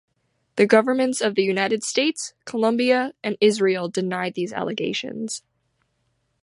[0.55, 5.43] The governments of the United States, Colombia, and Israel denied these allegations.